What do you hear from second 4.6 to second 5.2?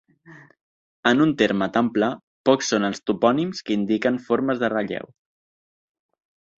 de relleu.